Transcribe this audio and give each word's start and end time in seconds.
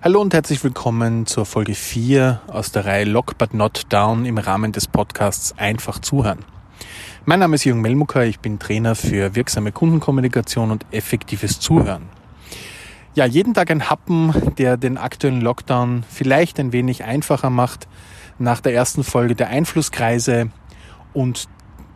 Hallo 0.00 0.20
und 0.20 0.32
herzlich 0.32 0.62
willkommen 0.62 1.26
zur 1.26 1.44
Folge 1.44 1.74
4 1.74 2.40
aus 2.46 2.70
der 2.70 2.86
Reihe 2.86 3.04
Lock 3.04 3.36
But 3.36 3.52
Not 3.52 3.82
Down 3.88 4.26
im 4.26 4.38
Rahmen 4.38 4.70
des 4.70 4.86
Podcasts 4.86 5.58
Einfach 5.58 5.98
zuhören. 5.98 6.44
Mein 7.24 7.40
Name 7.40 7.56
ist 7.56 7.64
Jürgen 7.64 7.80
Melmucker, 7.80 8.24
ich 8.24 8.38
bin 8.38 8.60
Trainer 8.60 8.94
für 8.94 9.34
wirksame 9.34 9.72
Kundenkommunikation 9.72 10.70
und 10.70 10.86
effektives 10.92 11.58
Zuhören. 11.58 12.04
Ja, 13.16 13.24
jeden 13.24 13.54
Tag 13.54 13.72
ein 13.72 13.90
Happen, 13.90 14.32
der 14.56 14.76
den 14.76 14.98
aktuellen 14.98 15.40
Lockdown 15.40 16.04
vielleicht 16.08 16.60
ein 16.60 16.72
wenig 16.72 17.02
einfacher 17.02 17.50
macht. 17.50 17.88
Nach 18.38 18.60
der 18.60 18.74
ersten 18.74 19.02
Folge 19.02 19.34
der 19.34 19.48
Einflusskreise 19.48 20.50
und 21.12 21.48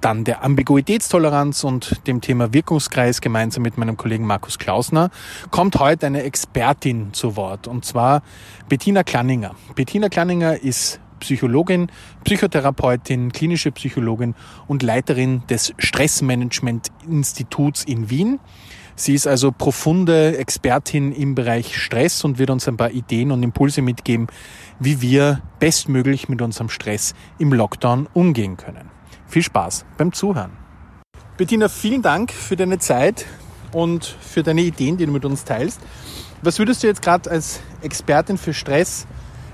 dann 0.04 0.24
der 0.24 0.44
Ambiguitätstoleranz 0.44 1.64
und 1.64 2.06
dem 2.06 2.20
Thema 2.20 2.52
Wirkungskreis 2.52 3.20
gemeinsam 3.20 3.62
mit 3.62 3.78
meinem 3.78 3.96
Kollegen 3.96 4.26
Markus 4.26 4.58
Klausner 4.58 5.10
kommt 5.50 5.78
heute 5.78 6.06
eine 6.06 6.24
Expertin 6.24 7.12
zu 7.12 7.36
Wort 7.36 7.68
und 7.68 7.84
zwar 7.84 8.22
Bettina 8.68 9.04
Klanninger. 9.04 9.54
Bettina 9.74 10.08
Klanninger 10.08 10.62
ist 10.62 11.00
Psychologin, 11.20 11.90
Psychotherapeutin, 12.24 13.32
klinische 13.32 13.70
Psychologin 13.70 14.34
und 14.66 14.82
Leiterin 14.82 15.42
des 15.48 15.72
Stressmanagement-Instituts 15.78 17.84
in 17.84 18.10
Wien. 18.10 18.40
Sie 18.96 19.14
ist 19.14 19.26
also 19.26 19.52
profunde 19.52 20.36
Expertin 20.36 21.12
im 21.12 21.34
Bereich 21.34 21.80
Stress 21.80 22.24
und 22.24 22.38
wird 22.38 22.50
uns 22.50 22.68
ein 22.68 22.76
paar 22.76 22.90
Ideen 22.90 23.30
und 23.30 23.42
Impulse 23.42 23.82
mitgeben, 23.82 24.26
wie 24.80 25.00
wir 25.00 25.40
bestmöglich 25.60 26.28
mit 26.28 26.42
unserem 26.42 26.68
Stress 26.68 27.14
im 27.38 27.52
Lockdown 27.52 28.08
umgehen 28.12 28.56
können. 28.56 28.90
Viel 29.32 29.42
Spaß 29.42 29.86
beim 29.96 30.12
Zuhören. 30.12 30.52
Bettina, 31.38 31.70
vielen 31.70 32.02
Dank 32.02 32.32
für 32.32 32.54
deine 32.54 32.78
Zeit 32.78 33.24
und 33.72 34.04
für 34.04 34.42
deine 34.42 34.60
Ideen, 34.60 34.98
die 34.98 35.06
du 35.06 35.12
mit 35.12 35.24
uns 35.24 35.44
teilst. 35.44 35.80
Was 36.42 36.58
würdest 36.58 36.82
du 36.82 36.86
jetzt 36.86 37.00
gerade 37.00 37.30
als 37.30 37.60
Expertin 37.80 38.36
für 38.36 38.52
Stress 38.52 39.06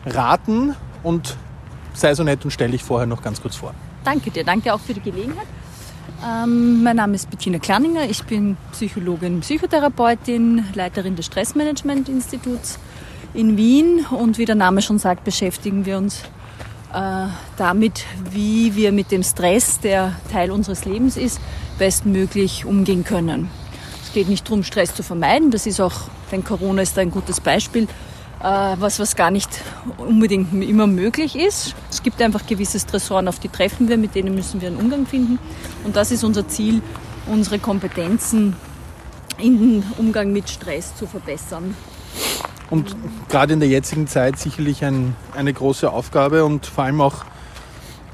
raten 0.05 0.75
und 1.05 1.37
sei 1.95 2.13
so 2.17 2.25
nett 2.25 2.45
und 2.45 2.51
stell 2.51 2.73
dich 2.73 2.83
vorher 2.83 3.07
noch 3.07 3.23
ganz 3.23 3.41
kurz 3.41 3.55
vor. 3.55 3.73
Danke 4.03 4.33
dir, 4.33 4.43
danke 4.43 4.75
auch 4.75 4.81
für 4.81 4.95
die 4.95 5.01
Gelegenheit. 5.01 5.47
Ähm, 6.27 6.83
mein 6.83 6.97
Name 6.97 7.15
ist 7.15 7.31
Bettina 7.31 7.61
Klerninger, 7.61 8.11
ich 8.11 8.25
bin 8.25 8.57
Psychologin, 8.73 9.41
Psychotherapeutin, 9.43 10.65
Leiterin 10.75 11.15
des 11.15 11.27
Stressmanagement-Instituts 11.27 12.81
in 13.33 13.57
Wien 13.57 14.05
und 14.11 14.39
wie 14.39 14.45
der 14.45 14.57
Name 14.57 14.83
schon 14.83 14.99
sagt, 14.99 15.23
beschäftigen 15.23 15.87
wir 15.87 15.99
uns 15.99 16.25
damit, 16.91 18.05
wie 18.31 18.75
wir 18.75 18.93
mit 18.93 19.11
dem 19.11 19.23
Stress, 19.23 19.79
der 19.81 20.17
Teil 20.33 20.51
unseres 20.51 20.85
Lebens 20.87 21.17
ist, 21.17 21.39
bestmöglich 21.79 22.65
umgehen 22.65 23.05
können. 23.05 23.51
Es 24.03 24.13
geht 24.13 24.29
nicht 24.29 24.47
darum, 24.47 24.63
Stress 24.63 24.95
zu 24.95 25.03
vermeiden, 25.03 25.51
das 25.51 25.67
ist 25.67 25.81
auch, 25.81 26.09
denn 26.33 26.43
Corona 26.45 26.81
ist 26.81 26.99
ein 26.99 27.11
gutes 27.11 27.41
Beispiel, 27.41 27.85
äh, 28.41 28.77
was, 28.79 28.99
was 28.99 29.17
gar 29.17 29.31
nicht 29.31 29.51
unbedingt 29.99 30.53
immer 30.63 30.87
möglich 30.87 31.37
ist. 31.37 31.75
Es 31.91 32.03
gibt 32.03 32.23
einfach 32.23 32.47
gewisse 32.47 32.81
Stressoren, 32.81 33.29
auf 33.29 33.39
die 33.39 33.49
treffen 33.49 33.89
wir, 33.89 33.99
mit 33.99 34.15
denen 34.15 34.35
müssen 34.35 34.61
wir 34.61 34.69
einen 34.69 34.79
Umgang 34.79 35.07
finden. 35.07 35.39
Und 35.85 35.97
das 35.97 36.11
ist 36.11 36.25
unser 36.25 36.49
Ziel, 36.49 36.81
unsere 37.27 37.59
Kompetenzen 37.59 38.57
im 39.39 39.83
Umgang 39.99 40.33
mit 40.33 40.49
Stress 40.49 40.97
zu 40.97 41.07
verbessern. 41.07 41.77
Und 42.71 42.97
gerade 43.29 43.55
in 43.55 43.61
der 43.61 43.69
jetzigen 43.69 44.07
Zeit 44.07 44.39
sicherlich 44.39 44.85
ein, 44.85 45.17
eine 45.35 45.53
große 45.53 45.91
Aufgabe 45.91 46.45
und 46.45 46.67
vor 46.67 46.85
allem 46.85 47.01
auch 47.01 47.25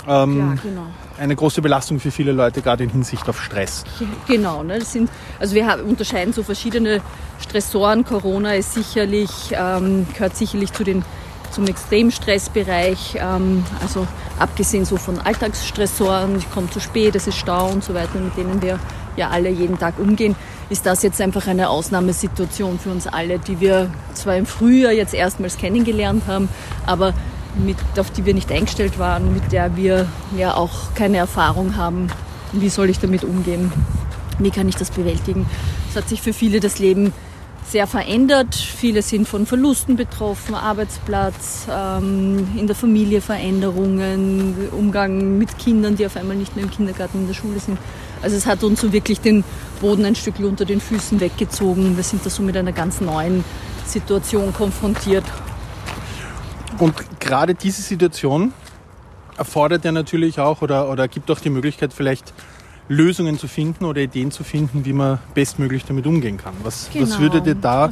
ähm, 0.07 0.39
ja, 0.39 0.63
genau. 0.63 0.87
eine 1.19 1.35
große 1.35 1.63
Belastung 1.63 1.99
für 1.99 2.11
viele 2.11 2.33
Leute, 2.33 2.63
gerade 2.63 2.85
in 2.85 2.91
Hinsicht 2.91 3.29
auf 3.29 3.43
Stress. 3.43 3.85
Genau, 4.29 4.63
ne, 4.63 4.79
das 4.79 4.93
sind, 4.93 5.11
also 5.41 5.55
wir 5.55 5.85
unterscheiden 5.85 6.33
so 6.33 6.43
verschiedene 6.43 7.01
Stressoren. 7.41 8.05
Corona 8.05 8.55
ist 8.55 8.75
sicherlich, 8.75 9.31
ähm, 9.53 10.07
gehört 10.13 10.37
sicherlich 10.37 10.73
zu 10.73 10.85
den 10.85 11.05
zum 11.51 11.67
Extremstressbereich, 11.69 13.17
ähm, 13.21 13.65
also 13.81 14.07
abgesehen 14.41 14.85
so 14.85 14.97
von 14.97 15.21
Alltagsstressoren, 15.21 16.37
ich 16.37 16.51
komme 16.51 16.69
zu 16.69 16.81
spät, 16.81 17.15
es 17.15 17.29
ist 17.29 17.37
Stau 17.37 17.69
und 17.69 17.85
so 17.85 17.95
weiter, 17.95 18.19
mit 18.19 18.37
denen 18.37 18.61
wir 18.61 18.81
ja 19.17 19.31
alle 19.31 19.51
jeden 19.51 19.79
Tag 19.79 20.01
umgehen, 20.01 20.35
ist 20.71 20.87
das 20.87 21.03
jetzt 21.03 21.21
einfach 21.21 21.47
eine 21.47 21.69
Ausnahmesituation 21.69 22.79
für 22.79 22.91
uns 22.91 23.07
alle, 23.07 23.39
die 23.39 23.61
wir 23.61 23.91
zwar 24.15 24.37
im 24.37 24.47
Frühjahr 24.47 24.93
jetzt 24.93 25.15
erstmals 25.15 25.59
kennengelernt 25.59 26.25
haben, 26.27 26.49
aber 26.87 27.15
mit, 27.57 27.77
auf 27.99 28.11
die 28.11 28.25
wir 28.25 28.35
nicht 28.35 28.51
eingestellt 28.51 28.99
waren, 28.99 29.33
mit 29.33 29.53
der 29.53 29.77
wir 29.77 30.07
ja 30.37 30.55
auch 30.55 30.95
keine 30.95 31.19
Erfahrung 31.19 31.77
haben. 31.77 32.09
Wie 32.53 32.69
soll 32.69 32.91
ich 32.91 32.99
damit 32.99 33.25
umgehen? 33.25 33.73
Wie 34.39 34.51
kann 34.51 34.69
ich 34.69 34.77
das 34.77 34.91
bewältigen? 34.91 35.47
Es 35.91 35.97
hat 35.97 36.09
sich 36.09 36.21
für 36.21 36.33
viele 36.33 36.61
das 36.61 36.79
Leben 36.79 37.13
sehr 37.67 37.87
verändert. 37.87 38.55
Viele 38.55 39.03
sind 39.03 39.27
von 39.27 39.47
Verlusten 39.47 39.97
betroffen, 39.97 40.55
Arbeitsplatz, 40.55 41.67
ähm, 41.71 42.49
in 42.57 42.67
der 42.67 42.77
Familie 42.77 43.21
Veränderungen, 43.21 44.69
Umgang 44.73 45.39
mit 45.39 45.59
Kindern, 45.59 45.97
die 45.97 46.07
auf 46.07 46.17
einmal 46.17 46.37
nicht 46.37 46.55
mehr 46.57 46.65
im 46.65 46.71
Kindergarten, 46.71 47.21
in 47.21 47.27
der 47.27 47.35
Schule 47.35 47.59
sind. 47.59 47.79
Also 48.23 48.37
es 48.37 48.47
hat 48.47 48.63
uns 48.63 48.81
so 48.81 48.93
wirklich 48.93 49.21
den 49.21 49.45
Boden 49.81 50.05
ein 50.05 50.15
Stück 50.15 50.39
unter 50.39 50.65
den 50.65 50.81
Füßen 50.81 51.21
weggezogen. 51.21 51.97
Wir 51.97 52.05
sind 52.05 52.25
da 52.25 52.31
so 52.31 52.43
mit 52.43 52.57
einer 52.57 52.73
ganz 52.73 53.01
neuen 53.01 53.45
Situation 53.87 54.53
konfrontiert. 54.55 55.25
Und 56.79 56.95
gerade 57.21 57.55
diese 57.55 57.83
Situation 57.83 58.53
erfordert 59.37 59.85
ja 59.85 59.93
natürlich 59.93 60.39
auch 60.39 60.63
oder, 60.63 60.91
oder 60.91 61.09
gibt 61.09 61.31
auch 61.31 61.41
die 61.41 61.51
Möglichkeit, 61.51 61.93
vielleicht 61.93 62.33
Lösungen 62.89 63.39
zu 63.39 63.49
finden 63.49 63.85
oder 63.85 64.01
Ideen 64.01 64.31
zu 64.31 64.45
finden, 64.45 64.85
wie 64.85 64.93
man 64.93 65.19
bestmöglich 65.35 65.85
damit 65.85 66.07
umgehen 66.07 66.37
kann. 66.37 66.55
Was, 66.63 66.91
genau, 66.93 67.07
was 67.07 67.19
würde 67.19 67.41
dir 67.41 67.55
da 67.55 67.91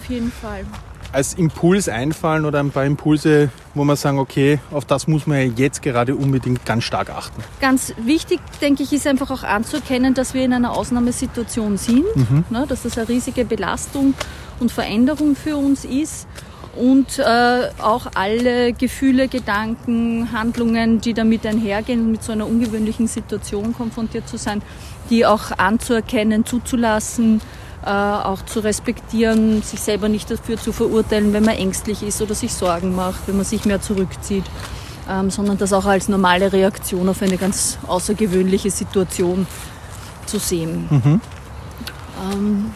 als 1.12 1.34
Impuls 1.34 1.88
einfallen 1.88 2.46
oder 2.46 2.60
ein 2.60 2.70
paar 2.70 2.86
Impulse, 2.86 3.50
wo 3.74 3.84
man 3.84 3.96
sagen, 3.96 4.18
okay, 4.18 4.58
auf 4.70 4.84
das 4.84 5.06
muss 5.06 5.26
man 5.26 5.54
jetzt 5.56 5.82
gerade 5.82 6.16
unbedingt 6.16 6.64
ganz 6.64 6.84
stark 6.84 7.10
achten? 7.10 7.42
Ganz 7.60 7.94
wichtig, 8.02 8.40
denke 8.60 8.82
ich, 8.82 8.92
ist 8.92 9.06
einfach 9.06 9.30
auch 9.30 9.42
anzuerkennen, 9.42 10.14
dass 10.14 10.32
wir 10.34 10.42
in 10.44 10.52
einer 10.52 10.72
Ausnahmesituation 10.72 11.76
sind, 11.76 12.04
mhm. 12.14 12.44
ne, 12.50 12.64
dass 12.66 12.82
das 12.82 12.96
eine 12.96 13.08
riesige 13.08 13.44
Belastung 13.44 14.14
und 14.58 14.72
Veränderung 14.72 15.36
für 15.36 15.56
uns 15.56 15.84
ist 15.84 16.26
und 16.74 17.18
äh, 17.18 17.68
auch 17.82 18.06
alle 18.14 18.72
Gefühle, 18.72 19.28
Gedanken, 19.28 20.32
Handlungen, 20.32 21.00
die 21.00 21.12
damit 21.12 21.46
einhergehen, 21.46 22.10
mit 22.10 22.22
so 22.22 22.32
einer 22.32 22.46
ungewöhnlichen 22.46 23.06
Situation 23.06 23.74
konfrontiert 23.74 24.28
zu 24.28 24.38
sein, 24.38 24.62
die 25.10 25.26
auch 25.26 25.50
anzuerkennen, 25.58 26.46
zuzulassen, 26.46 27.40
äh, 27.84 27.90
auch 27.90 28.42
zu 28.44 28.60
respektieren, 28.60 29.60
sich 29.62 29.80
selber 29.80 30.08
nicht 30.08 30.30
dafür 30.30 30.56
zu 30.56 30.72
verurteilen, 30.72 31.32
wenn 31.32 31.44
man 31.44 31.56
ängstlich 31.56 32.02
ist 32.02 32.22
oder 32.22 32.34
sich 32.34 32.54
Sorgen 32.54 32.94
macht, 32.94 33.26
wenn 33.26 33.36
man 33.36 33.44
sich 33.44 33.64
mehr 33.66 33.82
zurückzieht, 33.82 34.44
ähm, 35.10 35.30
sondern 35.30 35.58
das 35.58 35.72
auch 35.72 35.84
als 35.84 36.08
normale 36.08 36.52
Reaktion 36.52 37.08
auf 37.08 37.20
eine 37.20 37.36
ganz 37.36 37.78
außergewöhnliche 37.86 38.70
Situation 38.70 39.46
zu 40.26 40.38
sehen. 40.38 40.86
Mhm. 40.88 41.20
Ähm, 42.32 42.70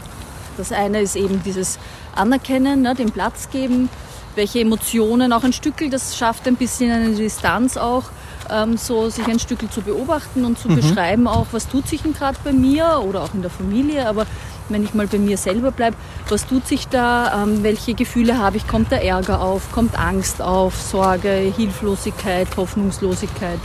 das 0.57 0.73
eine 0.73 1.01
ist 1.01 1.17
eben 1.17 1.43
dieses 1.43 1.79
anerkennen, 2.15 2.83
ne, 2.83 2.95
den 2.95 3.11
Platz 3.11 3.51
geben, 3.51 3.89
welche 4.35 4.61
Emotionen, 4.61 5.33
auch 5.33 5.45
ein 5.45 5.53
Stückel, 5.53 5.91
das 5.91 6.17
schafft 6.17 6.47
ein 6.47 6.57
bisschen 6.57 6.91
eine 6.91 7.15
Distanz 7.15 7.77
auch, 7.77 8.05
ähm, 8.51 8.77
so 8.77 9.09
sich 9.09 9.27
ein 9.27 9.39
Stückel 9.39 9.69
zu 9.71 9.81
beobachten 9.81 10.45
und 10.45 10.59
zu 10.59 10.69
mhm. 10.69 10.77
beschreiben 10.77 11.27
auch, 11.27 11.47
was 11.53 11.69
tut 11.69 11.89
sich 11.89 12.03
denn 12.03 12.13
gerade 12.13 12.39
bei 12.45 12.53
mir 12.53 13.03
oder 13.07 13.23
auch 13.23 13.35
in 13.35 13.43
der 13.43 13.51
Familie, 13.51 14.07
aber 14.07 14.27
wenn 14.69 14.85
ich 14.85 14.95
mal 14.95 15.07
bei 15.07 15.19
mir 15.19 15.37
selber 15.37 15.71
bleibe, 15.71 15.97
was 16.29 16.47
tut 16.47 16.67
sich 16.67 16.89
da, 16.89 17.43
ähm, 17.43 17.63
welche 17.63 17.95
Gefühle 17.95 18.39
habe 18.39 18.57
ich, 18.57 18.67
kommt 18.67 18.93
da 18.93 18.97
Ärger 18.97 19.41
auf, 19.41 19.73
kommt 19.73 19.99
Angst 19.99 20.43
auf, 20.43 20.81
Sorge, 20.81 21.53
Hilflosigkeit, 21.57 22.49
Hoffnungslosigkeit. 22.57 23.61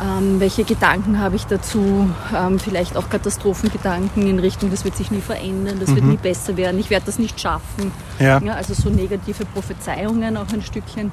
Ähm, 0.00 0.40
welche 0.40 0.64
Gedanken 0.64 1.18
habe 1.18 1.36
ich 1.36 1.44
dazu? 1.46 2.08
Ähm, 2.34 2.58
vielleicht 2.58 2.96
auch 2.96 3.10
Katastrophengedanken 3.10 4.26
in 4.26 4.38
Richtung, 4.38 4.70
das 4.70 4.84
wird 4.84 4.96
sich 4.96 5.10
nie 5.10 5.20
verändern, 5.20 5.78
das 5.78 5.90
mhm. 5.90 5.96
wird 5.96 6.04
nie 6.06 6.16
besser 6.16 6.56
werden, 6.56 6.80
ich 6.80 6.90
werde 6.90 7.06
das 7.06 7.18
nicht 7.18 7.40
schaffen. 7.40 7.92
Ja. 8.18 8.40
ja. 8.40 8.54
also 8.54 8.74
so 8.74 8.88
negative 8.88 9.44
Prophezeiungen 9.44 10.36
auch 10.36 10.52
ein 10.52 10.62
Stückchen. 10.62 11.12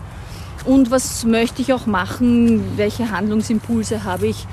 Und 0.65 0.91
was 0.91 1.23
möchte 1.23 1.61
ich 1.61 1.73
auch 1.73 1.85
machen? 1.85 2.77
Welche 2.77 3.11
Handlungsimpulse 3.11 4.03
habe 4.03 4.27
ich? 4.27 4.47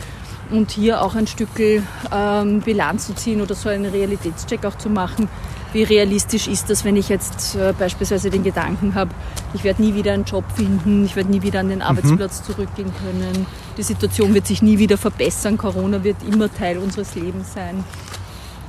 Und 0.51 0.71
hier 0.71 1.03
auch 1.03 1.15
ein 1.15 1.27
Stück 1.27 1.59
ähm, 1.59 2.61
Bilanz 2.61 3.07
zu 3.07 3.15
ziehen 3.15 3.41
oder 3.41 3.55
so 3.55 3.69
einen 3.69 3.87
Realitätscheck 3.91 4.65
auch 4.67 4.77
zu 4.77 4.91
machen 4.91 5.29
wie 5.75 5.83
realistisch 5.83 6.47
ist 6.47 6.71
das, 6.71 6.85
wenn 6.85 6.97
ich 6.97 7.09
jetzt 7.09 7.57
äh, 7.57 7.75
beispielsweise 7.77 8.31
den 8.31 8.45
Gedanken 8.45 8.95
habe, 8.95 9.11
ich 9.53 9.65
werde 9.65 9.83
nie 9.83 9.95
wieder 9.95 10.13
einen 10.13 10.25
Job 10.25 10.45
finden, 10.55 11.05
ich 11.05 11.17
werde 11.17 11.31
nie 11.31 11.43
wieder 11.43 11.61
an 11.61 11.69
den 11.69 11.81
mhm. 11.81 11.85
Arbeitsplatz 11.85 12.41
mhm. 12.41 12.53
zurückgehen 12.53 12.93
können, 13.03 13.47
die 13.77 13.83
Situation 13.83 14.33
wird 14.33 14.47
sich 14.47 14.63
nie 14.63 14.79
wieder 14.79 14.97
verbessern, 14.97 15.59
Corona 15.59 16.03
wird 16.05 16.17
immer 16.27 16.53
Teil 16.53 16.79
unseres 16.79 17.15
Lebens 17.15 17.53
sein. 17.53 17.85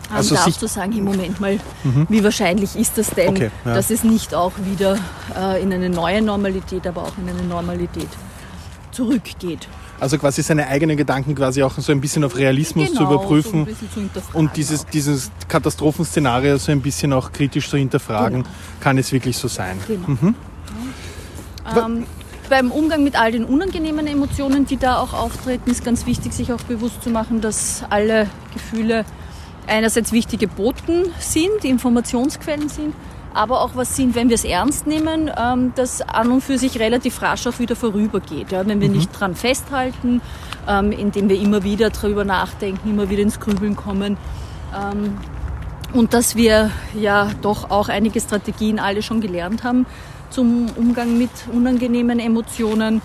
Ähm, 0.09 0.15
also 0.15 0.35
darfst 0.35 0.61
du 0.61 0.67
sagen, 0.67 0.93
im 0.93 1.05
Moment 1.05 1.39
mal, 1.39 1.59
mhm. 1.83 2.07
wie 2.09 2.23
wahrscheinlich 2.23 2.75
ist 2.75 2.97
das 2.97 3.11
denn, 3.11 3.29
okay, 3.29 3.51
ja. 3.63 3.73
dass 3.75 3.91
es 3.91 4.03
nicht 4.03 4.33
auch 4.33 4.53
wieder 4.63 4.97
äh, 5.37 5.61
in 5.61 5.71
eine 5.71 5.89
neue 5.89 6.21
Normalität, 6.21 6.87
aber 6.87 7.03
auch 7.03 7.17
in 7.17 7.29
eine 7.29 7.43
Normalität 7.43 8.09
zurückgeht? 8.91 9.67
Also 9.99 10.17
quasi 10.17 10.41
seine 10.41 10.67
eigenen 10.67 10.97
Gedanken 10.97 11.35
quasi 11.35 11.63
auch 11.63 11.77
so 11.77 11.91
ein 11.91 12.01
bisschen 12.01 12.23
auf 12.23 12.35
Realismus 12.35 12.89
genau, 12.89 12.99
zu 12.99 13.03
überprüfen 13.05 13.65
so 13.65 14.01
zu 14.01 14.37
und 14.37 14.55
dieses, 14.57 14.85
dieses 14.85 15.31
Katastrophenszenario 15.47 16.57
so 16.57 16.71
ein 16.71 16.81
bisschen 16.81 17.13
auch 17.13 17.31
kritisch 17.31 17.69
zu 17.69 17.77
hinterfragen, 17.77 18.43
genau. 18.43 18.55
kann 18.81 18.97
es 18.97 19.11
wirklich 19.11 19.37
so 19.37 19.47
sein. 19.47 19.79
Genau. 19.87 20.07
Mhm. 20.07 20.35
Ähm, 21.77 22.05
beim 22.49 22.71
Umgang 22.71 23.03
mit 23.03 23.19
all 23.19 23.31
den 23.31 23.45
unangenehmen 23.45 24.05
Emotionen, 24.07 24.65
die 24.65 24.77
da 24.77 24.99
auch 24.99 25.13
auftreten, 25.13 25.69
ist 25.71 25.83
ganz 25.83 26.05
wichtig, 26.05 26.33
sich 26.33 26.51
auch 26.51 26.61
bewusst 26.61 27.01
zu 27.01 27.09
machen, 27.09 27.41
dass 27.41 27.83
alle 27.89 28.27
Gefühle 28.53 29.05
einerseits 29.67 30.11
wichtige 30.11 30.47
Boten 30.47 31.05
sind, 31.19 31.63
Informationsquellen 31.63 32.69
sind, 32.69 32.93
aber 33.35 33.61
auch 33.61 33.75
was 33.75 33.95
sind, 33.95 34.15
wenn 34.15 34.29
wir 34.29 34.35
es 34.35 34.45
ernst 34.45 34.87
nehmen, 34.87 35.29
ähm, 35.37 35.73
das 35.75 36.01
an 36.01 36.31
und 36.31 36.41
für 36.41 36.57
sich 36.57 36.79
relativ 36.79 37.21
rasch 37.21 37.45
auch 37.47 37.59
wieder 37.59 37.75
vorübergeht. 37.75 38.51
Ja? 38.51 38.65
Wenn 38.65 38.79
wir 38.79 38.87
mhm. 38.87 38.95
nicht 38.95 39.11
dran 39.11 39.35
festhalten, 39.35 40.21
ähm, 40.67 40.91
indem 40.91 41.29
wir 41.29 41.39
immer 41.39 41.63
wieder 41.63 41.89
darüber 41.89 42.23
nachdenken, 42.23 42.89
immer 42.89 43.09
wieder 43.09 43.21
ins 43.21 43.39
Grübeln 43.39 43.75
kommen. 43.75 44.17
Ähm, 44.73 45.17
und 45.93 46.13
dass 46.13 46.35
wir 46.35 46.71
ja 46.97 47.29
doch 47.41 47.69
auch 47.69 47.89
einige 47.89 48.19
Strategien 48.19 48.79
alle 48.79 49.01
schon 49.01 49.21
gelernt 49.21 49.63
haben 49.63 49.85
zum 50.29 50.67
Umgang 50.75 51.17
mit 51.17 51.29
unangenehmen 51.51 52.19
Emotionen. 52.19 53.01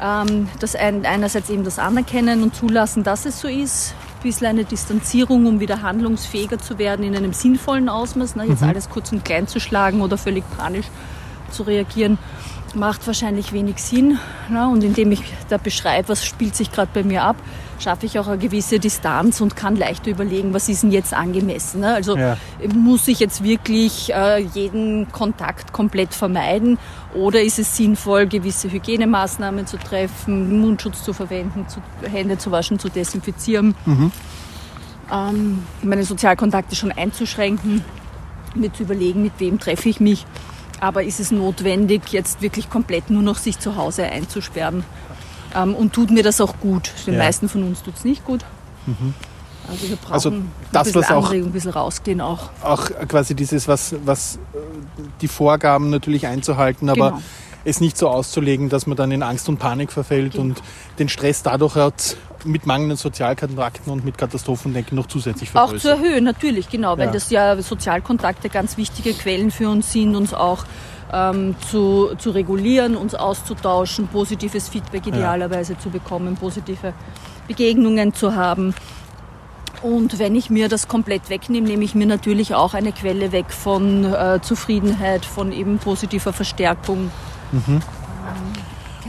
Ähm, 0.00 0.48
das 0.60 0.76
ein, 0.76 1.06
einerseits 1.06 1.48
eben 1.50 1.64
das 1.64 1.78
Anerkennen 1.78 2.42
und 2.42 2.54
Zulassen, 2.54 3.02
dass 3.02 3.26
es 3.26 3.40
so 3.40 3.48
ist, 3.48 3.94
bisschen 4.24 4.48
eine 4.48 4.64
Distanzierung, 4.64 5.46
um 5.46 5.60
wieder 5.60 5.82
handlungsfähiger 5.82 6.58
zu 6.58 6.78
werden 6.78 7.04
in 7.04 7.14
einem 7.14 7.32
sinnvollen 7.32 7.88
Ausmaß. 7.88 8.34
Ne? 8.34 8.46
Jetzt 8.46 8.62
mhm. 8.62 8.70
alles 8.70 8.90
kurz 8.90 9.12
und 9.12 9.24
klein 9.24 9.46
zu 9.46 9.60
schlagen 9.60 10.02
oder 10.02 10.18
völlig 10.18 10.44
panisch 10.56 10.86
zu 11.50 11.62
reagieren, 11.62 12.18
macht 12.74 13.06
wahrscheinlich 13.06 13.52
wenig 13.52 13.78
Sinn. 13.78 14.18
Ne? 14.48 14.68
Und 14.68 14.84
indem 14.84 15.12
ich 15.12 15.22
da 15.48 15.56
beschreibe, 15.56 16.08
was 16.08 16.24
spielt 16.24 16.56
sich 16.56 16.72
gerade 16.72 16.90
bei 16.92 17.02
mir 17.02 17.22
ab, 17.22 17.36
schaffe 17.78 18.06
ich 18.06 18.18
auch 18.18 18.28
eine 18.28 18.38
gewisse 18.38 18.78
Distanz 18.78 19.40
und 19.40 19.56
kann 19.56 19.76
leichter 19.76 20.10
überlegen, 20.10 20.54
was 20.54 20.68
ist 20.68 20.82
denn 20.82 20.92
jetzt 20.92 21.12
angemessen. 21.12 21.80
Ne? 21.80 21.94
Also 21.94 22.16
ja. 22.16 22.36
muss 22.74 23.08
ich 23.08 23.20
jetzt 23.20 23.42
wirklich 23.42 24.12
äh, 24.12 24.38
jeden 24.38 25.10
Kontakt 25.12 25.72
komplett 25.72 26.14
vermeiden 26.14 26.78
oder 27.14 27.40
ist 27.42 27.58
es 27.58 27.76
sinnvoll, 27.76 28.26
gewisse 28.26 28.70
Hygienemaßnahmen 28.70 29.66
zu 29.66 29.76
treffen, 29.76 30.60
Mundschutz 30.60 31.02
zu 31.02 31.12
verwenden, 31.12 31.66
zu, 31.68 31.80
Hände 32.08 32.38
zu 32.38 32.50
waschen, 32.50 32.78
zu 32.78 32.88
desinfizieren, 32.88 33.74
mhm. 33.86 34.12
ähm, 35.12 35.62
meine 35.82 36.04
Sozialkontakte 36.04 36.76
schon 36.76 36.92
einzuschränken, 36.92 37.84
mir 38.54 38.72
zu 38.72 38.84
überlegen, 38.84 39.22
mit 39.22 39.32
wem 39.38 39.58
treffe 39.58 39.88
ich 39.88 40.00
mich. 40.00 40.26
Aber 40.84 41.02
ist 41.02 41.18
es 41.18 41.30
notwendig, 41.30 42.02
jetzt 42.10 42.42
wirklich 42.42 42.68
komplett 42.68 43.08
nur 43.08 43.22
noch 43.22 43.38
sich 43.38 43.58
zu 43.58 43.76
Hause 43.76 44.04
einzusperren? 44.04 44.84
Ähm, 45.54 45.74
und 45.74 45.94
tut 45.94 46.10
mir 46.10 46.22
das 46.22 46.42
auch 46.42 46.60
gut. 46.60 46.92
Den 47.06 47.14
ja. 47.14 47.20
meisten 47.20 47.48
von 47.48 47.62
uns 47.62 47.82
tut 47.82 47.96
es 47.96 48.04
nicht 48.04 48.22
gut. 48.22 48.44
Mhm. 48.84 49.14
Also 49.66 49.88
wir 49.88 49.96
brauchen 49.96 50.12
also 50.12 50.30
das, 50.30 50.40
ein 50.42 50.84
bisschen 50.84 51.00
was 51.00 51.10
Anregung, 51.10 51.48
ein 51.48 51.52
bisschen 51.52 51.70
rausgehen 51.70 52.20
auch. 52.20 52.50
Auch 52.62 52.90
quasi 53.08 53.34
dieses, 53.34 53.66
was, 53.66 53.94
was 54.04 54.36
äh, 54.36 54.58
die 55.22 55.28
Vorgaben 55.28 55.88
natürlich 55.88 56.26
einzuhalten, 56.26 56.90
aber 56.90 57.12
genau. 57.12 57.22
es 57.64 57.80
nicht 57.80 57.96
so 57.96 58.10
auszulegen, 58.10 58.68
dass 58.68 58.86
man 58.86 58.98
dann 58.98 59.10
in 59.10 59.22
Angst 59.22 59.48
und 59.48 59.56
Panik 59.56 59.90
verfällt 59.90 60.32
genau. 60.32 60.44
und 60.44 60.62
den 60.98 61.08
Stress 61.08 61.42
dadurch 61.42 61.76
hat 61.76 62.18
mit 62.44 62.66
mangelnden 62.66 62.96
Sozialkontakten 62.96 63.92
und 63.92 64.04
mit 64.04 64.18
Katastrophendenken 64.18 64.96
noch 64.96 65.06
zusätzlich 65.06 65.50
vergrößert. 65.50 65.92
Auch 65.92 65.98
zu 65.98 66.04
erhöhen, 66.04 66.24
natürlich, 66.24 66.68
genau, 66.68 66.98
weil 66.98 67.06
ja. 67.06 67.12
das 67.12 67.30
ja 67.30 67.60
Sozialkontakte 67.60 68.48
ganz 68.48 68.76
wichtige 68.76 69.12
Quellen 69.14 69.50
für 69.50 69.68
uns 69.68 69.92
sind, 69.92 70.14
uns 70.14 70.34
auch 70.34 70.64
ähm, 71.12 71.54
zu, 71.70 72.14
zu 72.18 72.30
regulieren, 72.30 72.96
uns 72.96 73.14
auszutauschen, 73.14 74.08
positives 74.08 74.68
Feedback 74.68 75.06
idealerweise 75.06 75.74
ja. 75.74 75.78
zu 75.78 75.90
bekommen, 75.90 76.36
positive 76.36 76.92
Begegnungen 77.46 78.14
zu 78.14 78.34
haben. 78.34 78.74
Und 79.82 80.18
wenn 80.18 80.34
ich 80.34 80.48
mir 80.48 80.68
das 80.68 80.88
komplett 80.88 81.28
wegnehme, 81.28 81.68
nehme 81.68 81.84
ich 81.84 81.94
mir 81.94 82.06
natürlich 82.06 82.54
auch 82.54 82.72
eine 82.72 82.92
Quelle 82.92 83.32
weg 83.32 83.50
von 83.50 84.04
äh, 84.04 84.40
Zufriedenheit, 84.40 85.26
von 85.26 85.52
eben 85.52 85.78
positiver 85.78 86.32
Verstärkung. 86.32 87.10
Mhm. 87.52 87.82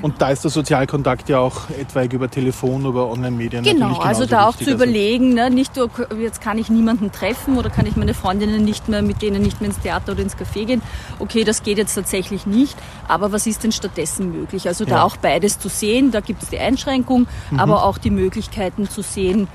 Und 0.02 0.22
da 0.22 0.30
ist 0.30 0.44
der 0.44 0.52
Sozialkontakt 0.52 1.30
ja 1.30 1.40
auch 1.40 1.70
etwaig 1.70 2.14
über 2.14 2.30
Telefon, 2.30 2.86
über 2.86 3.10
Online-Medien. 3.10 3.64
Genau, 3.64 3.98
also 3.98 4.26
da 4.26 4.46
auch 4.46 4.60
wichtig. 4.60 4.68
zu 4.68 4.74
also 4.74 4.84
überlegen, 4.84 5.34
ne, 5.34 5.50
nicht 5.50 5.76
nur, 5.76 5.90
jetzt 6.20 6.42
kann 6.42 6.58
ich 6.58 6.70
niemanden 6.70 7.12
treffen 7.12 7.58
oder 7.58 7.70
kann 7.70 7.86
ich 7.86 7.96
meine 7.96 8.14
Freundinnen 8.14 8.64
nicht 8.64 8.90
mehr, 8.90 9.02
mit 9.02 9.22
denen 9.22 9.42
nicht 9.42 9.62
mehr 9.62 9.70
ins 9.70 9.80
Theater 9.80 10.14
oder 10.14 10.22
ins 10.22 10.36
Café 10.38 10.66
gehen. 10.66 10.82
Okay, 11.20 11.44
das 11.44 11.64
geht 11.64 11.78
jetzt 11.78 11.96
tatsächlich 11.96 12.46
nicht, 12.46 12.78
aber 13.08 13.32
was 13.32 13.48
ist 13.48 13.64
denn 13.64 13.72
stattdessen 13.72 14.32
möglich? 14.32 14.68
Also 14.68 14.86
da 14.86 14.98
ja. 14.98 15.04
auch 15.04 15.18
beides 15.18 15.60
zu 15.60 15.70
sehen, 15.70 16.12
da 16.12 16.20
gibt 16.20 16.44
es 16.44 16.50
die 16.50 16.60
Einschränkung, 16.60 17.28
mhm. 17.52 17.60
aber 17.60 17.84
auch 17.84 17.98
die 17.98 18.12
Möglichkeiten 18.12 18.90
zu 18.90 19.02
sehen, 19.02 19.48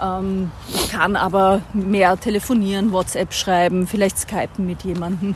ähm, 0.00 0.50
ich 0.68 0.90
kann 0.90 1.16
aber 1.16 1.62
mehr 1.72 2.18
telefonieren, 2.18 2.92
WhatsApp 2.92 3.32
schreiben, 3.32 3.86
vielleicht 3.86 4.18
skypen 4.18 4.66
mit 4.66 4.84
jemandem. 4.84 5.34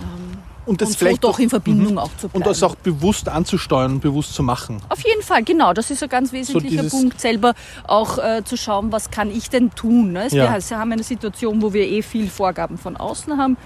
Ähm, 0.00 0.38
und 0.66 0.80
das 0.80 0.90
und 0.90 0.98
vielleicht 0.98 1.22
so 1.22 1.28
doch 1.28 1.38
in 1.38 1.50
Verbindung 1.50 1.92
mhm. 1.92 1.98
auch 1.98 2.10
zu 2.16 2.28
bleiben. 2.28 2.36
Und 2.36 2.46
das 2.46 2.62
auch 2.62 2.74
bewusst 2.76 3.28
anzusteuern 3.28 3.92
und 3.92 4.00
bewusst 4.00 4.34
zu 4.34 4.42
machen. 4.42 4.80
Auf 4.88 5.04
jeden 5.04 5.22
Fall, 5.22 5.42
genau. 5.44 5.72
Das 5.72 5.90
ist 5.90 6.02
ein 6.02 6.08
ganz 6.08 6.32
wesentlicher 6.32 6.84
so 6.88 6.96
Punkt, 6.98 7.20
selber 7.20 7.54
auch 7.86 8.18
äh, 8.18 8.42
zu 8.44 8.56
schauen, 8.56 8.92
was 8.92 9.10
kann 9.10 9.30
ich 9.30 9.50
denn 9.50 9.70
tun. 9.70 10.12
Ne? 10.12 10.28
Ja. 10.30 10.56
Wir 10.56 10.78
haben 10.78 10.92
eine 10.92 11.02
Situation, 11.02 11.62
wo 11.62 11.72
wir 11.72 11.86
eh 11.86 12.02
viel 12.02 12.28
Vorgaben 12.28 12.78
von 12.78 12.96
außen 12.96 13.36
haben, 13.36 13.56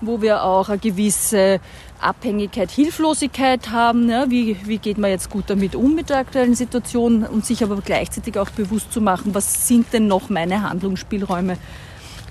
wo 0.00 0.20
wir 0.22 0.44
auch 0.44 0.68
eine 0.68 0.78
gewisse 0.78 1.60
Abhängigkeit, 2.00 2.70
Hilflosigkeit 2.70 3.70
haben. 3.70 4.06
Ne? 4.06 4.26
Wie, 4.28 4.56
wie 4.64 4.78
geht 4.78 4.98
man 4.98 5.10
jetzt 5.10 5.30
gut 5.30 5.44
damit 5.48 5.74
um 5.74 5.94
mit 5.94 6.10
der 6.10 6.18
aktuellen 6.18 6.54
Situation 6.54 7.24
und 7.24 7.44
sich 7.44 7.62
aber 7.62 7.76
gleichzeitig 7.76 8.38
auch 8.38 8.50
bewusst 8.50 8.92
zu 8.92 9.00
machen, 9.00 9.34
was 9.34 9.66
sind 9.66 9.92
denn 9.92 10.06
noch 10.06 10.28
meine 10.28 10.62
Handlungsspielräume 10.62 11.58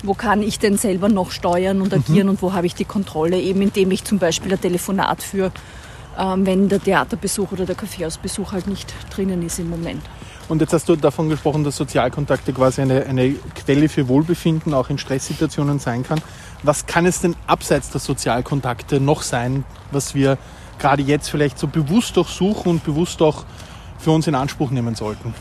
wo 0.04 0.14
kann 0.14 0.42
ich 0.42 0.60
denn 0.60 0.78
selber 0.78 1.10
noch 1.10 1.32
steuern 1.32 1.82
und 1.82 1.94
agieren 1.94 2.28
mhm. 2.28 2.32
und 2.32 2.42
wo 2.42 2.54
habe 2.54 2.68
ich 2.68 2.76
die 2.76 2.86
Kontrolle, 2.86 3.40
eben 3.40 3.62
indem 3.62 3.92
ich 3.92 4.04
zum 4.04 4.20
Beispiel 4.20 4.52
ein 4.52 4.62
Telefonat 4.62 5.22
führe, 5.24 5.52
ähm, 6.18 6.46
wenn 6.46 6.70
der 6.70 6.82
Theaterbesuch 6.82 7.52
oder 7.52 7.66
der 7.66 7.76
Kaffeehausbesuch 7.76 8.52
halt 8.52 8.68
nicht 8.68 8.94
drinnen 9.14 9.44
ist 9.44 9.60
im 9.60 9.70
Moment. 9.70 10.02
Und 10.50 10.62
jetzt 10.62 10.72
hast 10.72 10.88
du 10.88 10.96
davon 10.96 11.30
gesprochen, 11.30 11.64
dass 11.64 11.76
Sozialkontakte 11.76 12.54
quasi 12.54 12.82
eine, 12.82 13.06
eine 13.06 13.36
Quelle 13.54 13.90
für 13.90 14.08
Wohlbefinden 14.08 14.74
auch 14.74 14.90
in 14.90 14.98
Stresssituationen 14.98 15.80
sein 15.80 16.04
kann. 16.04 16.22
Was 16.64 16.86
kann 16.86 17.06
es 17.06 17.20
denn 17.20 17.36
abseits 17.48 17.90
der 17.90 18.00
Sozialkontakte 18.00 19.02
noch 19.02 19.24
sein, 19.24 19.66
was 19.92 20.16
wir 20.16 20.38
gerade 20.80 21.02
jetzt 21.02 21.30
vielleicht 21.30 21.60
so 21.60 21.68
bewusst 21.68 22.18
auch 22.18 22.30
suchen 22.30 22.70
und 22.70 22.84
bewusst 22.84 23.22
auch 23.22 23.44
für 24.00 24.12
uns 24.12 24.28
in 24.28 24.36
Anspruch 24.36 24.72
nehmen 24.72 24.96
sollten? 24.96 25.34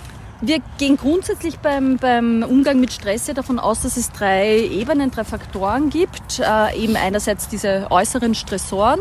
Wir 0.43 0.59
gehen 0.77 0.99
grundsätzlich 0.99 1.59
beim, 1.61 1.97
beim 1.97 2.45
Umgang 2.47 2.79
mit 2.79 2.93
Stress 2.93 3.27
ja 3.27 3.33
davon 3.33 3.59
aus, 3.59 3.83
dass 3.83 3.97
es 3.97 4.13
drei 4.13 4.59
Ebenen, 4.59 5.11
drei 5.11 5.25
Faktoren 5.25 5.89
gibt. 5.89 6.41
Äh, 6.41 6.77
eben 6.79 6.97
einerseits 6.97 7.49
diese 7.49 7.87
äußeren 7.91 8.35
Stressoren, 8.35 9.01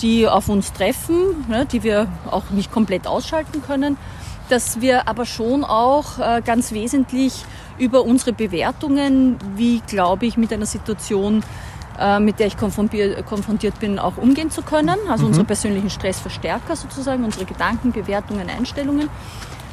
die 0.00 0.26
auf 0.26 0.48
uns 0.48 0.72
treffen, 0.72 1.46
ne, 1.48 1.66
die 1.66 1.84
wir 1.84 2.08
auch 2.28 2.50
nicht 2.50 2.72
komplett 2.72 3.06
ausschalten 3.06 3.62
können. 3.62 3.96
Dass 4.48 4.80
wir 4.80 5.06
aber 5.06 5.24
schon 5.24 5.62
auch 5.62 6.18
äh, 6.18 6.42
ganz 6.44 6.72
wesentlich 6.72 7.44
über 7.78 8.02
unsere 8.02 8.32
Bewertungen, 8.32 9.38
wie 9.54 9.80
glaube 9.86 10.26
ich 10.26 10.36
mit 10.36 10.52
einer 10.52 10.66
Situation, 10.66 11.44
äh, 11.96 12.18
mit 12.18 12.40
der 12.40 12.48
ich 12.48 12.56
konfrontiert 12.56 13.78
bin, 13.78 14.00
auch 14.00 14.16
umgehen 14.16 14.50
zu 14.50 14.62
können. 14.62 14.96
Also 15.08 15.22
mhm. 15.22 15.28
unsere 15.28 15.46
persönlichen 15.46 15.90
Stressverstärker 15.90 16.74
sozusagen, 16.74 17.24
unsere 17.24 17.44
Gedanken, 17.44 17.92
Bewertungen, 17.92 18.50
Einstellungen. 18.50 19.08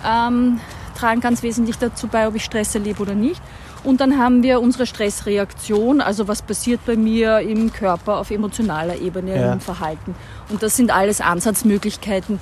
Ähm, 0.08 0.60
tragen 1.00 1.22
ganz 1.22 1.44
wesentlich 1.44 1.78
dazu 1.78 2.08
bei, 2.08 2.28
ob 2.28 2.36
ich 2.36 2.44
Stress 2.44 2.76
erlebe 2.76 3.02
oder 3.02 3.16
nicht. 3.16 3.42
Und 3.84 4.02
dann 4.02 4.18
haben 4.18 4.44
wir 4.44 4.62
unsere 4.62 4.86
Stressreaktion, 4.86 6.02
also 6.02 6.28
was 6.28 6.42
passiert 6.42 6.82
bei 6.86 6.98
mir 6.98 7.40
im 7.40 7.72
Körper 7.72 8.18
auf 8.18 8.30
emotionaler 8.30 8.98
Ebene, 8.98 9.40
ja. 9.40 9.54
im 9.54 9.62
Verhalten. 9.62 10.16
Und 10.50 10.62
das 10.62 10.76
sind 10.76 10.92
alles 10.92 11.22
Ansatzmöglichkeiten, 11.22 12.40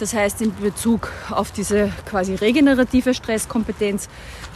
das 0.00 0.14
heißt, 0.14 0.40
in 0.42 0.54
Bezug 0.56 1.12
auf 1.30 1.50
diese 1.50 1.92
quasi 2.06 2.34
regenerative 2.34 3.14
Stresskompetenz 3.14 4.08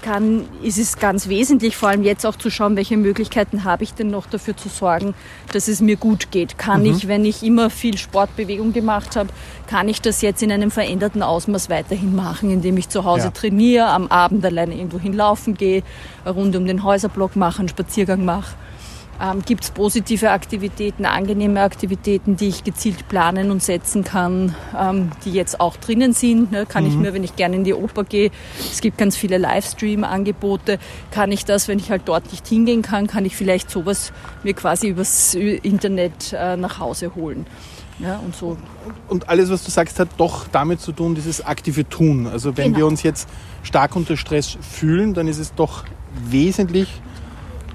kann, 0.02 0.46
ist 0.62 0.78
es 0.78 0.98
ganz 0.98 1.28
wesentlich, 1.28 1.76
vor 1.76 1.88
allem 1.88 2.02
jetzt 2.02 2.26
auch 2.26 2.36
zu 2.36 2.50
schauen, 2.50 2.76
welche 2.76 2.96
Möglichkeiten 2.96 3.64
habe 3.64 3.84
ich 3.84 3.94
denn 3.94 4.08
noch 4.08 4.26
dafür 4.26 4.56
zu 4.56 4.68
sorgen, 4.68 5.14
dass 5.52 5.68
es 5.68 5.80
mir 5.80 5.96
gut 5.96 6.30
geht. 6.30 6.58
Kann 6.58 6.82
mhm. 6.82 6.94
ich, 6.94 7.08
wenn 7.08 7.24
ich 7.24 7.42
immer 7.42 7.70
viel 7.70 7.96
Sportbewegung 7.96 8.72
gemacht 8.72 9.16
habe, 9.16 9.30
kann 9.66 9.88
ich 9.88 10.02
das 10.02 10.20
jetzt 10.20 10.42
in 10.42 10.52
einem 10.52 10.70
veränderten 10.70 11.22
Ausmaß 11.22 11.70
weiterhin 11.70 12.14
machen, 12.14 12.50
indem 12.50 12.76
ich 12.76 12.88
zu 12.88 13.04
Hause 13.04 13.24
ja. 13.24 13.30
trainiere, 13.30 13.86
am 13.86 14.08
Abend 14.08 14.44
alleine 14.44 14.74
irgendwo 14.74 14.98
hinlaufen 14.98 15.54
gehe, 15.54 15.82
rund 16.26 16.54
um 16.56 16.66
den 16.66 16.84
Häuserblock 16.84 17.36
mache, 17.36 17.60
einen 17.60 17.68
Spaziergang 17.68 18.24
mache 18.24 18.54
ähm, 19.23 19.42
Gibt 19.44 19.64
es 19.64 19.71
positive 19.71 20.30
Aktivitäten, 20.30 21.06
angenehme 21.06 21.61
Aktivitäten, 21.61 22.37
die 22.37 22.49
ich 22.49 22.64
gezielt 22.64 23.09
planen 23.09 23.50
und 23.50 23.62
setzen 23.62 24.04
kann, 24.04 24.54
ähm, 24.78 25.11
die 25.25 25.33
jetzt 25.33 25.61
auch 25.61 25.76
drinnen 25.76 26.12
sind? 26.12 26.50
Ne? 26.50 26.66
Kann 26.66 26.85
mhm. 26.85 26.90
ich 26.90 26.97
mir, 26.97 27.14
wenn 27.14 27.25
ich 27.25 27.37
gerne 27.37 27.56
in 27.56 27.64
die 27.64 27.75
Oper 27.75 28.04
gehe, 28.04 28.30
es 28.59 28.80
gibt 28.80 28.99
ganz 28.99 29.16
viele 29.16 29.38
Livestream-Angebote, 29.38 30.78
kann 31.11 31.30
ich 31.33 31.44
das, 31.44 31.68
wenn 31.68 31.78
ich 31.78 31.90
halt 31.90 32.02
dort 32.06 32.30
nicht 32.33 32.47
hingehen 32.47 32.83
kann, 32.83 33.06
kann 33.06 33.25
ich 33.25 33.37
vielleicht 33.37 33.71
sowas 33.71 34.12
mir 34.42 34.54
quasi 34.54 34.88
übers 34.88 35.35
Internet 35.35 36.33
äh, 36.33 36.56
nach 36.56 36.78
Hause 36.78 37.14
holen. 37.14 37.47
Ja, 38.00 38.18
und, 38.18 38.35
so. 38.35 38.56
und 39.09 39.28
alles, 39.28 39.50
was 39.50 39.64
du 39.64 39.71
sagst, 39.71 40.00
hat 40.00 40.09
doch 40.16 40.49
damit 40.50 40.80
zu 40.80 40.90
tun, 40.90 41.14
dieses 41.14 41.44
aktive 41.44 41.88
Tun. 41.88 42.26
Also 42.26 42.56
wenn 42.56 42.66
genau. 42.66 42.78
wir 42.78 42.87
uns 42.87 43.04
jetzt 43.04 43.28
stark 43.62 43.94
unter 43.94 44.16
Stress 44.16 44.59
fühlen, 44.61 45.14
dann 45.14 45.28
ist 45.28 45.38
es 45.38 45.54
doch 45.54 45.85
wesentlich 46.28 46.88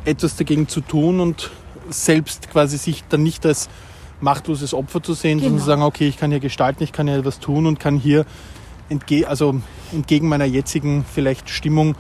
etwas 0.10 0.36
dagegen 0.36 0.68
zu 0.68 0.82
tun 0.82 1.20
und 1.20 1.50
selbst 1.90 2.50
quasi 2.52 2.78
sich 2.78 3.04
dann 3.10 3.24
nicht 3.24 3.46
als 3.46 3.70
machtloses 4.22 4.74
Opfer 4.74 5.02
zu 5.02 5.14
sehen, 5.14 5.40
sondern 5.40 5.54
Genau. 5.56 5.64
zu 5.64 5.68
sagen, 5.70 5.82
okay, 5.84 6.08
ich 6.08 6.18
kann 6.18 6.30
hier 6.32 6.40
gestalten, 6.40 6.84
ich 6.84 6.92
kann 6.92 7.08
hier 7.08 7.18
etwas 7.18 7.40
tun 7.40 7.66
und 7.66 7.80
kann 7.80 7.98
hier 7.98 8.26
entge 8.90 9.28
also 9.28 9.62
entgegen 9.94 10.28
meiner 10.28 10.46
jetzigen 10.46 11.06
vielleicht 11.06 11.50
Stimmung 11.50 11.96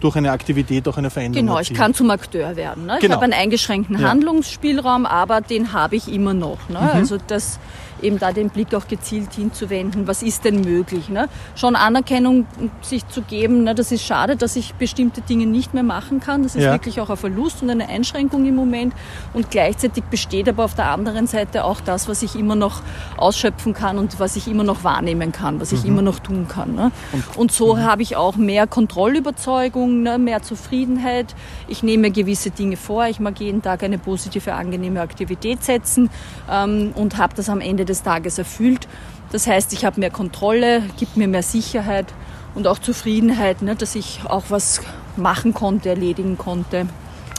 durch 0.00 0.16
eine 0.16 0.32
Aktivität 0.32 0.88
auch 0.88 0.96
eine 0.96 1.10
Veränderung 1.10 1.46
Genau, 1.46 1.54
ich 1.58 1.68
erzielen. 1.68 1.78
kann 1.78 1.94
zum 1.94 2.10
Akteur 2.10 2.56
werden. 2.56 2.86
Ne? 2.86 2.94
Ich 2.94 3.00
Genau. 3.00 3.16
habe 3.16 3.24
einen 3.24 3.34
eingeschränkten 3.34 3.98
Ja. 4.00 4.08
Handlungsspielraum, 4.08 5.04
aber 5.04 5.42
den 5.42 5.72
habe 5.74 5.96
ich 5.96 6.10
immer 6.10 6.32
noch. 6.32 6.58
Ne? 6.70 6.78
Mhm. 6.80 6.88
Also 7.00 7.18
das 7.26 7.58
eben 8.02 8.18
da 8.18 8.32
den 8.32 8.50
Blick 8.50 8.74
auch 8.74 8.86
gezielt 8.88 9.32
hinzuwenden, 9.34 10.06
was 10.06 10.22
ist 10.22 10.44
denn 10.44 10.60
möglich? 10.60 11.08
Ne? 11.08 11.28
Schon 11.54 11.76
Anerkennung 11.76 12.46
sich 12.82 13.06
zu 13.08 13.22
geben, 13.22 13.64
ne? 13.64 13.74
das 13.74 13.92
ist 13.92 14.02
schade, 14.04 14.36
dass 14.36 14.56
ich 14.56 14.74
bestimmte 14.74 15.20
Dinge 15.20 15.46
nicht 15.46 15.74
mehr 15.74 15.82
machen 15.82 16.20
kann. 16.20 16.42
Das 16.42 16.54
ist 16.54 16.64
Ja. 16.64 16.72
wirklich 16.72 17.00
auch 17.00 17.10
ein 17.10 17.16
Verlust 17.16 17.62
und 17.62 17.70
eine 17.70 17.88
Einschränkung 17.88 18.44
im 18.46 18.54
Moment. 18.54 18.94
Und 19.34 19.50
gleichzeitig 19.50 20.04
besteht 20.04 20.48
aber 20.48 20.64
auf 20.64 20.74
der 20.74 20.90
anderen 20.90 21.26
Seite 21.26 21.64
auch 21.64 21.80
das, 21.80 22.08
was 22.08 22.22
ich 22.22 22.34
immer 22.36 22.56
noch 22.56 22.82
ausschöpfen 23.16 23.74
kann 23.74 23.98
und 23.98 24.18
was 24.20 24.36
ich 24.36 24.48
immer 24.48 24.64
noch 24.64 24.84
wahrnehmen 24.84 25.32
kann, 25.32 25.60
was 25.60 25.72
ich 25.72 25.84
immer 25.84 26.02
noch 26.02 26.18
tun 26.18 26.46
kann. 26.48 26.74
Ne? 26.74 26.90
Und, 27.36 27.52
so 27.52 27.78
habe 27.78 28.02
ich 28.02 28.16
auch 28.16 28.36
mehr 28.36 28.66
Kontrollüberzeugung, 28.66 30.02
ne? 30.02 30.18
mehr 30.18 30.42
Zufriedenheit. 30.42 31.34
Ich 31.68 31.82
nehme 31.82 32.10
gewisse 32.10 32.50
Dinge 32.50 32.76
vor. 32.76 33.06
Ich 33.06 33.20
mag 33.20 33.38
jeden 33.40 33.62
Tag 33.62 33.82
eine 33.82 33.98
positive, 33.98 34.54
angenehme 34.54 35.00
Aktivität 35.00 35.62
setzen 35.64 36.10
ähm, 36.50 36.92
und 36.94 37.18
habe 37.18 37.34
das 37.34 37.48
am 37.48 37.60
Ende 37.60 37.84
des 37.90 38.02
Tages 38.02 38.38
erfüllt. 38.38 38.88
Das 39.32 39.46
heißt, 39.46 39.72
ich 39.72 39.84
habe 39.84 40.00
mehr 40.00 40.10
Kontrolle, 40.10 40.82
gibt 40.98 41.16
mir 41.16 41.28
mehr 41.28 41.42
Sicherheit 41.42 42.06
und 42.54 42.66
auch 42.66 42.78
Zufriedenheit, 42.78 43.62
ne? 43.62 43.76
dass 43.76 43.94
ich 43.94 44.20
auch 44.24 44.44
was 44.48 44.80
machen 45.16 45.54
konnte, 45.54 45.88
erledigen 45.90 46.38
konnte. 46.38 46.86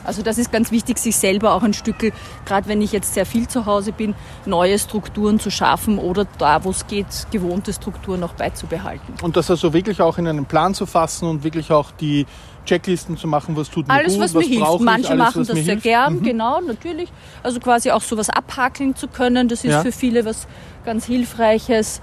Also 0.04 0.22
das 0.22 0.38
ist 0.38 0.52
ganz 0.52 0.72
wichtig, 0.72 0.98
sich 0.98 1.16
selber 1.18 1.54
auch 1.54 1.64
ein 1.64 1.74
Stück, 1.74 2.14
gerade 2.46 2.68
wenn 2.68 2.82
ich 2.82 2.92
jetzt 2.92 3.14
sehr 3.14 3.26
viel 3.26 3.48
zu 3.48 3.66
Hause 3.66 3.92
bin, 3.92 4.16
neue 4.46 4.78
Strukturen 4.80 5.40
zu 5.40 5.50
schaffen 5.52 5.98
oder 6.00 6.26
da, 6.38 6.64
wo 6.64 6.70
es 6.72 6.88
geht, 6.88 7.06
gewohnte 7.32 7.74
Strukturen 7.74 8.20
noch 8.20 8.34
beizubehalten. 8.34 9.14
Und 9.22 9.36
das 9.38 9.50
also 9.52 9.74
wirklich 9.74 10.02
auch 10.02 10.18
in 10.18 10.28
einen 10.28 10.46
Plan 10.46 10.74
zu 10.74 10.86
fassen 10.86 11.28
und 11.28 11.44
wirklich 11.44 11.72
auch 11.72 11.92
die 11.92 12.26
Checklisten 12.66 13.18
zu 13.18 13.28
machen, 13.28 13.56
was 13.56 13.70
tut 13.70 13.88
mir 13.88 13.94
Alles, 13.96 14.14
gut, 14.14 14.22
was 14.22 14.34
mir 14.34 14.42
hilft. 14.44 14.82
Manche 14.82 15.10
alles, 15.10 15.18
machen 15.20 15.42
was 15.42 15.48
das 15.48 15.56
sehr 15.58 15.66
hilft. 15.66 15.84
gern, 15.84 16.16
Mhm. 16.18 16.24
genau, 16.24 16.62
natürlich. 16.62 17.10
Also 17.42 17.60
quasi 17.60 17.90
auch 17.92 18.02
sowas 18.04 18.30
abhakeln 18.30 18.96
zu 18.96 19.08
können, 19.08 19.48
das 19.48 19.64
ist 19.64 19.72
Ja. 19.72 19.82
für 19.82 19.92
viele 19.92 20.26
was 20.26 20.48
ganz 20.86 21.06
Hilfreiches. 21.06 22.02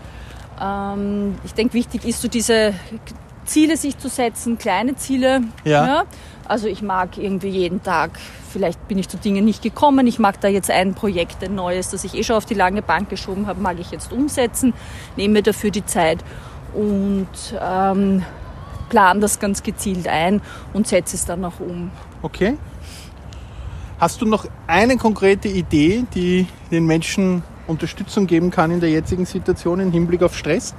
Ähm, 0.61 1.37
ich 1.45 1.55
denke, 1.55 1.75
wichtig 1.75 2.05
ist 2.05 2.21
so 2.21 2.27
diese 2.29 2.75
Ziele 3.49 3.77
sich 3.77 3.99
zu 3.99 4.09
setzen, 4.09 4.59
kleine 4.59 4.95
Ziele. 4.97 5.41
Ja. 5.65 6.05
Also 6.47 6.69
ich 6.69 6.83
mag 6.83 7.19
irgendwie 7.19 7.49
jeden 7.49 7.83
Tag, 7.83 8.19
vielleicht 8.51 8.89
bin 8.89 8.99
ich 8.99 9.09
zu 9.09 9.17
Dingen 9.17 9.45
nicht 9.45 9.63
gekommen, 9.63 10.07
ich 10.07 10.19
mag 10.19 10.41
da 10.41 10.49
jetzt 10.49 10.71
ein 10.71 10.95
Projekt, 10.95 11.43
ein 11.45 11.55
neues, 11.55 11.91
das 11.91 12.05
ich 12.05 12.15
eh 12.15 12.23
schon 12.23 12.37
auf 12.37 12.47
die 12.47 12.55
lange 12.55 12.81
Bank 12.81 13.11
geschoben 13.11 13.47
habe, 13.47 13.61
mag 13.61 13.79
ich 13.79 13.91
jetzt 13.91 14.13
umsetzen, 14.13 14.73
nehme 15.17 15.35
mir 15.35 15.43
dafür 15.43 15.71
die 15.71 15.85
Zeit 15.85 16.25
und 16.73 17.29
ähm, 17.61 18.23
plan 18.89 19.21
das 19.21 19.41
ganz 19.41 19.63
gezielt 19.63 20.09
ein 20.09 20.41
und 20.73 20.87
setze 20.87 21.17
es 21.17 21.27
dann 21.27 21.45
auch 21.45 21.61
um. 21.61 21.91
Okay. 22.23 22.57
Hast 24.01 24.23
du 24.23 24.27
noch 24.27 24.47
eine 24.67 24.97
konkrete 24.97 25.49
Idee, 25.49 26.05
die 26.15 26.47
den 26.71 26.87
Menschen 26.87 27.43
Unterstützung 27.67 28.27
geben 28.27 28.51
kann 28.51 28.71
in 28.71 28.81
der 28.81 28.91
jetzigen 28.91 29.27
Situation 29.27 29.81
im 29.81 29.93
Hinblick 29.93 30.23
auf 30.23 30.37
Stress? 30.37 30.75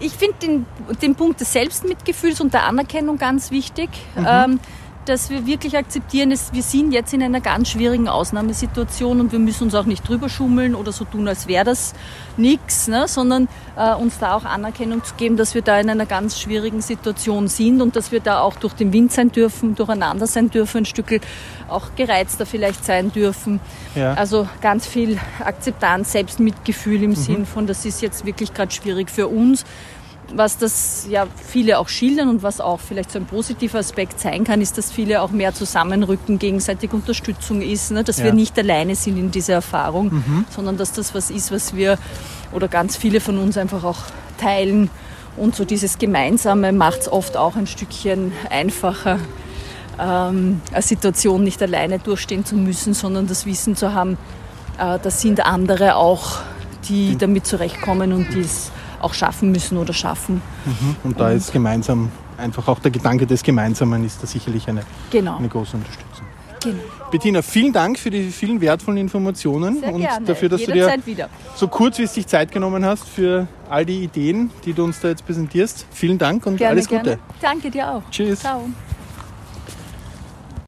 Ich 0.00 0.12
finde 0.12 0.36
den, 0.42 0.66
den 1.02 1.14
Punkt 1.14 1.40
des 1.40 1.52
Selbstmitgefühls 1.52 2.40
und 2.40 2.54
der 2.54 2.64
Anerkennung 2.64 3.18
ganz 3.18 3.50
wichtig, 3.50 3.88
ähm, 4.16 4.60
dass 5.08 5.30
wir 5.30 5.46
wirklich 5.46 5.76
akzeptieren, 5.76 6.30
dass 6.30 6.52
wir 6.52 6.62
sind 6.62 6.92
jetzt 6.92 7.12
in 7.12 7.22
einer 7.22 7.40
ganz 7.40 7.70
schwierigen 7.70 8.08
Ausnahmesituation 8.08 9.20
und 9.20 9.32
wir 9.32 9.38
müssen 9.38 9.64
uns 9.64 9.74
auch 9.74 9.86
nicht 9.86 10.06
drüber 10.06 10.28
schummeln 10.28 10.74
oder 10.74 10.92
so 10.92 11.04
tun, 11.04 11.26
als 11.28 11.48
wäre 11.48 11.64
das 11.64 11.94
nichts, 12.36 12.88
ne, 12.88 13.08
sondern 13.08 13.48
äh, 13.76 13.94
uns 13.94 14.18
da 14.18 14.34
auch 14.34 14.44
Anerkennung 14.44 15.02
zu 15.04 15.14
geben, 15.14 15.36
dass 15.36 15.54
wir 15.54 15.62
da 15.62 15.80
in 15.80 15.90
einer 15.90 16.06
ganz 16.06 16.38
schwierigen 16.38 16.80
Situation 16.80 17.48
sind 17.48 17.80
und 17.80 17.96
dass 17.96 18.12
wir 18.12 18.20
da 18.20 18.40
auch 18.40 18.56
durch 18.56 18.74
den 18.74 18.92
Wind 18.92 19.12
sein 19.12 19.32
dürfen, 19.32 19.74
durcheinander 19.74 20.26
sein 20.26 20.50
dürfen, 20.50 20.78
ein 20.78 20.84
Stück 20.84 21.20
auch 21.68 21.94
gereizter 21.96 22.46
vielleicht 22.46 22.84
sein 22.84 23.12
dürfen. 23.12 23.60
Ja. 23.94 24.14
Also 24.14 24.48
ganz 24.60 24.86
viel 24.86 25.18
Akzeptanz, 25.44 26.12
Selbstmitgefühl 26.12 27.02
im 27.02 27.14
Sinn 27.14 27.46
von, 27.46 27.66
das 27.66 27.84
ist 27.84 28.02
jetzt 28.02 28.26
wirklich 28.26 28.52
gerade 28.52 28.70
schwierig 28.70 29.10
für 29.10 29.28
uns. 29.28 29.64
Was 30.34 30.58
das 30.58 31.06
ja 31.08 31.26
viele 31.46 31.78
auch 31.78 31.88
schildern 31.88 32.28
und 32.28 32.42
was 32.42 32.60
auch 32.60 32.80
vielleicht 32.80 33.10
so 33.10 33.18
ein 33.18 33.24
positiver 33.24 33.78
Aspekt 33.78 34.20
sein 34.20 34.44
kann, 34.44 34.60
ist, 34.60 34.76
dass 34.76 34.92
viele 34.92 35.22
auch 35.22 35.30
mehr 35.30 35.54
zusammenrücken, 35.54 36.38
gegenseitig 36.38 36.92
Unterstützung 36.92 37.62
ist, 37.62 37.92
ne? 37.92 38.04
dass 38.04 38.18
Ja. 38.18 38.24
wir 38.26 38.32
nicht 38.34 38.58
alleine 38.58 38.94
sind 38.94 39.16
in 39.16 39.30
dieser 39.30 39.54
Erfahrung, 39.54 40.22
sondern 40.54 40.76
dass 40.76 40.92
das 40.92 41.14
was 41.14 41.30
ist, 41.30 41.50
was 41.50 41.74
wir 41.74 41.98
oder 42.52 42.68
ganz 42.68 42.96
viele 42.96 43.20
von 43.20 43.38
uns 43.38 43.56
einfach 43.56 43.84
auch 43.84 43.98
teilen. 44.38 44.90
Und 45.38 45.56
so 45.56 45.64
dieses 45.64 45.98
Gemeinsame 45.98 46.72
macht 46.72 47.00
es 47.02 47.12
oft 47.12 47.36
auch 47.36 47.56
ein 47.56 47.66
Stückchen 47.66 48.32
einfacher, 48.50 49.18
ähm, 49.98 50.60
eine 50.72 50.82
Situation 50.82 51.42
nicht 51.42 51.62
alleine 51.62 52.00
durchstehen 52.00 52.44
zu 52.44 52.54
müssen, 52.54 52.92
sondern 52.92 53.26
das 53.28 53.46
Wissen 53.46 53.76
zu 53.76 53.94
haben, 53.94 54.18
äh, 54.78 54.98
das 55.02 55.22
sind 55.22 55.44
andere 55.46 55.96
auch, 55.96 56.40
die 56.88 57.16
damit 57.16 57.46
zurechtkommen 57.46 58.12
und 58.12 58.34
die 58.34 58.40
es 58.40 58.70
auch 59.00 59.14
schaffen 59.14 59.52
müssen 59.52 59.78
oder 59.78 59.92
schaffen. 59.92 60.42
Und 61.04 61.18
da 61.20 61.30
ist 61.30 61.52
gemeinsam, 61.52 62.10
einfach 62.36 62.68
auch 62.68 62.78
der 62.80 62.90
Gedanke 62.90 63.26
des 63.26 63.42
Gemeinsamen 63.42 64.04
ist 64.04 64.22
da 64.22 64.26
sicherlich 64.26 64.68
eine, 64.68 64.82
Genau. 65.10 65.36
eine 65.36 65.48
große 65.48 65.76
Unterstützung. 65.76 66.26
genau. 66.62 66.78
Bettina, 67.10 67.40
vielen 67.42 67.72
Dank 67.72 67.98
für 67.98 68.10
die 68.10 68.30
vielen 68.30 68.60
wertvollen 68.60 68.98
Informationen 68.98 69.80
Sehr 69.80 69.94
und 69.94 70.00
gerne. 70.02 70.26
dafür, 70.26 70.48
dass 70.50 70.60
du 70.60 70.66
dir 70.66 70.74
Jederzeit 70.74 71.06
wieder. 71.06 71.28
so 71.54 71.68
kurzfristig 71.68 72.26
Zeit 72.26 72.52
genommen 72.52 72.84
hast 72.84 73.08
für 73.08 73.46
all 73.70 73.86
die 73.86 74.04
Ideen, 74.04 74.50
die 74.64 74.72
du 74.74 74.84
uns 74.84 75.00
da 75.00 75.08
jetzt 75.08 75.24
präsentierst. 75.24 75.86
Vielen 75.90 76.18
Dank 76.18 76.44
und 76.46 76.56
Gerne, 76.56 76.72
alles 76.72 76.88
Gute. 76.88 77.02
gerne. 77.02 77.18
Danke 77.40 77.70
dir 77.70 77.90
auch. 77.90 78.02
Tschüss. 78.10 78.40
Ciao. 78.40 78.68